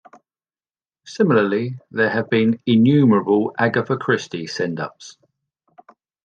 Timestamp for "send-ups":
4.47-5.17